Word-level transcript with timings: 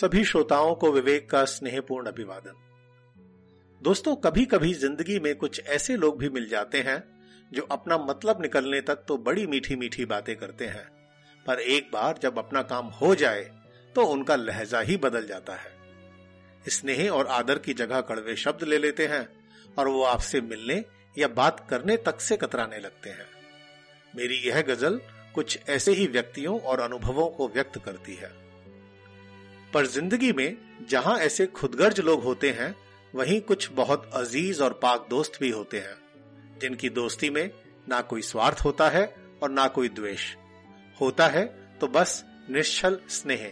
सभी 0.00 0.24
श्रोताओं 0.24 0.74
को 0.74 0.90
विवेक 0.92 1.28
का 1.30 1.44
स्नेहपूर्ण 1.44 2.06
अभिवादन। 2.06 2.54
दोस्तों 3.82 4.14
कभी 4.16 4.44
कभी 4.44 4.72
ज़िंदगी 4.74 5.18
में 5.18 5.34
कुछ 5.36 5.60
ऐसे 5.66 5.96
लोग 5.96 6.18
भी 6.18 6.28
मिल 6.28 6.48
जाते 6.48 6.80
हैं, 6.80 7.02
जो 7.52 7.62
अपना 7.62 7.98
मतलब 8.00 8.42
निकलने 8.42 8.80
तक 8.80 9.02
तो 9.08 9.16
बड़ी 9.18 9.46
मीठी 9.46 9.76
मीठी 9.76 10.04
बातें 10.04 10.34
करते 10.36 10.66
हैं, 10.66 10.86
पर 11.46 11.60
एक 11.60 11.90
बार 11.92 12.18
जब 12.22 12.38
अपना 12.38 12.62
काम 12.64 12.86
हो 12.94 13.14
जाए 13.14 13.42
तो 13.94 14.04
उनका 14.04 14.36
लहजा 14.36 14.80
ही 14.80 14.96
बदल 14.98 15.26
जाता 15.26 15.54
है। 15.54 15.76
स्नेह 16.70 17.08
और 17.10 17.26
आदर 17.32 17.58
की 17.58 17.74
जगह 17.74 18.00
कड़वे 18.00 18.36
शब्द 18.36 18.64
ले 18.64 18.78
लेते 18.78 19.06
हैं, 19.06 19.28
और 19.78 19.88
वो 19.88 20.02
आपसे 20.06 20.40
मिलने 20.42 20.84
या 21.16 21.28
बात 21.36 21.66
करने 21.70 21.96
तक 22.06 22.20
से 22.20 22.36
कतराने 22.36 22.78
लगते 22.78 23.10
हैं। 23.10 23.26
मेरी 24.14 24.42
यह 24.48 24.62
गज़ल 24.64 25.00
कुछ 25.34 25.58
ऐसे 25.68 25.92
ही 25.92 26.06
व्यक्तियों 26.08 26.60
और 26.60 26.80
अनुभवों 26.80 27.28
को 27.30 27.48
व्यक्त 27.48 27.84
करती 27.84 28.14
है। 28.14 28.47
पर 29.74 29.86
ज़िंदगी 29.86 30.32
में 30.32 30.56
जहाँ 30.90 31.18
ऐसे 31.18 31.46
खुदगर्ज 31.48 32.00
लोग 32.00 32.22
होते 32.22 32.50
हैं, 32.50 32.74
वहीं 33.14 33.40
कुछ 33.40 33.68
बहुत 33.72 34.10
अज़ीज़ 34.14 34.62
और 34.62 34.78
पाक 34.82 35.06
दोस्त 35.10 35.38
भी 35.40 35.50
होते 35.50 35.78
हैं, 35.78 35.96
जिनकी 36.60 36.88
दोस्ती 36.90 37.30
में 37.30 37.50
ना 37.88 38.00
कोई 38.02 38.22
स्वार्थ 38.22 38.64
होता 38.64 38.88
है 38.88 39.04
और 39.42 39.50
ना 39.50 39.66
कोई 39.68 39.88
द्वेष। 39.90 40.34
होता 40.96 41.26
है 41.26 41.44
तो 41.80 41.86
बस 41.88 42.22
निश्चल 42.50 42.98
स्नेह। 43.10 43.50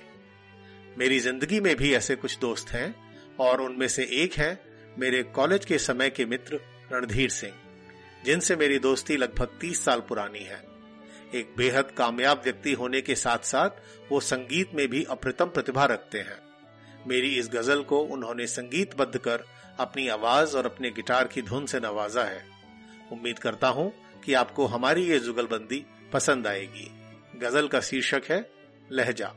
मेरी 0.97 1.19
ज़िंदगी 1.21 1.61
में 1.61 1.75
भी 1.77 1.93
ऐसे 1.95 2.17
कुछ 2.17 2.39
दोस्त 2.39 2.71
हैं, 2.71 2.95
और 3.41 3.61
उनमें 3.61 3.89
से 3.89 4.05
एक 4.15 4.35
है 4.35 4.59
मेरे 4.99 5.23
कॉलेज 5.35 5.65
के 5.65 5.79
समय 5.79 6.11
के 6.11 6.25
मित्र 6.27 6.61
रणधीर 6.93 7.31
सिंह, 7.31 7.53
जिनसे 8.25 8.57
मेरी 8.57 8.79
दोस्ती 8.79 9.17
लगभग 9.17 9.59
तीस 9.61 9.85
साल 9.85 10.01
पुरानी 10.01 10.39
है। 10.41 10.63
एक 11.35 11.55
बेहद 11.57 11.91
कामयाब 11.91 12.41
व्यक्ति 12.45 12.73
होने 12.73 13.01
के 13.01 13.15
साथ 13.15 13.39
साथ 13.39 13.71
वो 14.13 14.21
संगीत 14.21 14.75
में 14.75 14.89
भी 14.89 15.05
अप्रतम 15.05 15.45
प्रतिभा 15.45 15.85
रखते 15.85 16.19
हैं। 16.19 16.39
मेरी 17.07 17.39
इस 17.39 17.49
गज़ल 17.49 17.83
को 17.83 18.01
उन्होंने 18.01 18.47
संगीत 18.47 18.97
बद्ध 18.97 19.19
कर 19.19 19.45
अपनी 19.81 20.09
आवाज़ 20.09 20.57
और 20.57 20.67
अपने 20.67 20.91
गिटार 20.91 21.27
की 21.27 21.43
धुन 21.43 21.67
से 21.67 21.81
नवाजा 21.81 22.23
है। 22.23 22.45
उम्मीद 23.13 23.39
करता 23.39 23.69
हूँ 23.69 23.93
कि 24.25 24.35
आपको 24.35 24.67
हमारी 24.67 25.05
ये 25.05 25.19
जुगलबंदी 25.19 25.87
पसंद 26.13 26.47
आएगी। 26.47 26.91
गज़ल 27.39 27.69
का 27.69 27.81
शीर्षक 27.81 28.23
है, 28.29 28.51
लहजा। 28.93 29.35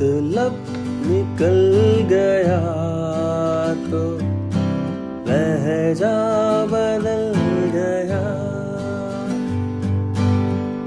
मतलब 0.00 0.52
निकल 1.06 1.56
गया 2.10 2.58
तो 3.90 4.02
लहजा 5.28 6.14
बदल 6.72 7.24
गया। 7.74 8.22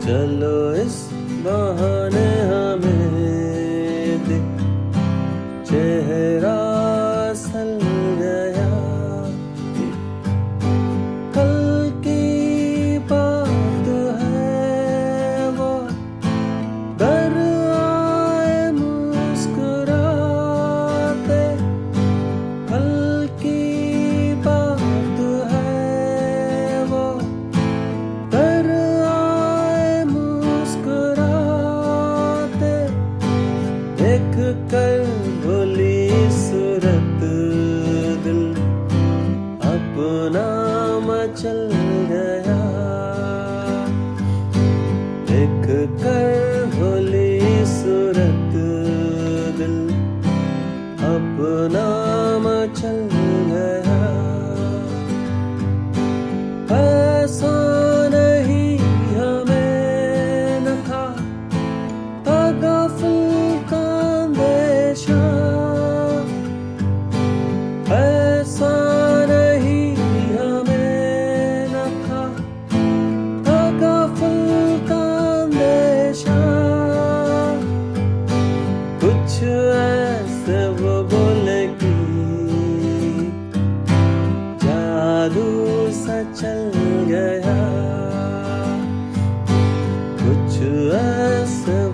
चलो 0.06 0.56
इस 0.84 0.96
बहाने 1.46 2.30
हमें 2.52 3.01
चल 86.42 86.62
गया 87.08 87.58
कुछ 90.22 90.56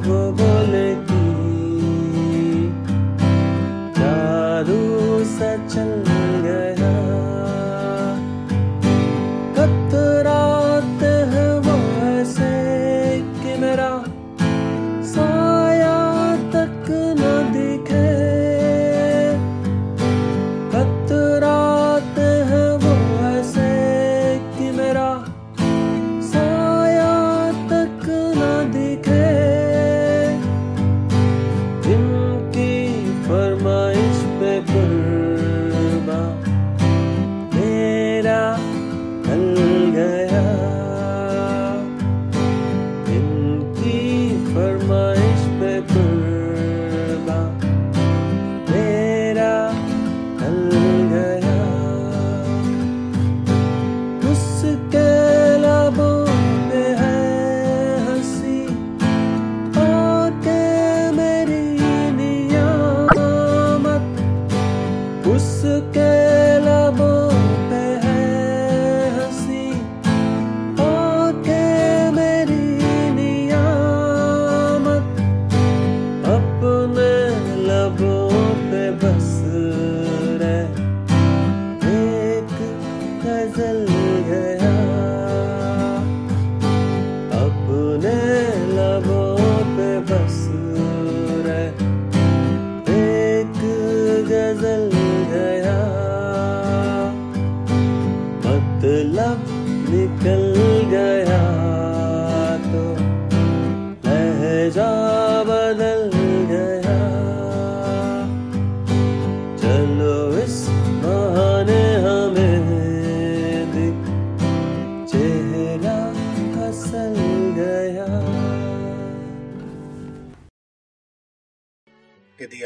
वो 0.08 0.20
बोले 0.40 0.88
की 1.10 1.26
चारू 3.98 4.84
सा 5.34 5.52
चल 5.68 5.92
गया। 6.08 6.17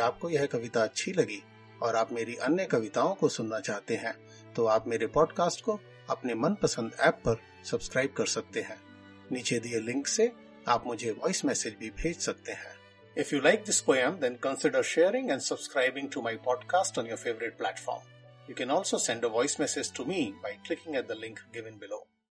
आपको 0.01 0.29
यह 0.29 0.45
कविता 0.45 0.83
अच्छी 0.83 1.13
लगी 1.13 1.41
और 1.83 1.95
आप 1.95 2.11
मेरी 2.11 2.35
अन्य 2.35 2.65
कविताओं 2.65 3.15
को 3.15 3.29
सुनना 3.29 3.59
चाहते 3.59 3.95
हैं 3.95 4.13
तो 4.53 4.65
आप 4.65 4.87
मेरे 4.87 5.07
पॉडकास्ट 5.07 5.61
को 5.61 5.79
अपने 6.09 6.33
मनपसंद 6.33 6.91
ऐप 6.99 7.13
पर 7.13 7.41
सब्सक्राइब 7.65 8.13
कर 8.17 8.25
सकते 8.25 8.61
हैं। 8.61 8.77
नीचे 9.31 9.59
दिए 9.59 9.79
लिंक 9.79 10.07
से 10.07 10.31
आप 10.67 10.87
मुझे 10.87 11.11
वॉइस 11.11 11.45
मैसेज 11.45 11.75
भी 11.79 11.89
भेज 11.89 12.19
सकते 12.19 12.51
हैं। 12.51 12.75
If 13.17 13.35
you 13.35 13.41
like 13.41 13.63
this 13.65 13.81
poem 13.81 14.11
then 14.11 14.35
consider 14.35 14.83
sharing 14.83 15.31
and 15.31 15.41
subscribing 15.41 16.09
to 16.09 16.21
my 16.21 16.35
podcast 16.35 16.99
on 16.99 17.07
your 17.07 17.17
favourite 17.17 17.57
platform 17.57 18.09
You 18.49 18.55
can 18.55 18.71
also 18.71 18.97
send 18.97 19.23
a 19.23 19.29
voice 19.29 19.59
message 19.59 19.91
to 19.91 20.05
me 20.05 20.33
by 20.43 20.51
clicking 20.67 20.95
at 20.95 21.07
the 21.07 21.15
link 21.15 21.39
given 21.53 21.77
below. 21.77 22.10